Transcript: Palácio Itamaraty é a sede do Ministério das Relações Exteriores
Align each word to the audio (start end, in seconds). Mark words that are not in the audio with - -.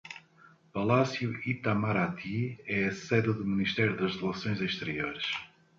Palácio 0.73 1.29
Itamaraty 1.51 2.35
é 2.77 2.79
a 2.87 2.93
sede 3.05 3.31
do 3.39 3.45
Ministério 3.53 3.95
das 4.01 4.13
Relações 4.19 4.59
Exteriores 4.69 5.27